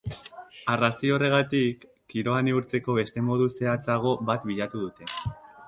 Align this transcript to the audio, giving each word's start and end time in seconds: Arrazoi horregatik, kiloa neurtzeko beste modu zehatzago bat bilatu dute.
Arrazoi 0.75 1.11
horregatik, 1.17 1.85
kiloa 2.13 2.39
neurtzeko 2.49 2.97
beste 3.03 3.25
modu 3.29 3.49
zehatzago 3.59 4.17
bat 4.33 4.49
bilatu 4.53 4.85
dute. 4.89 5.13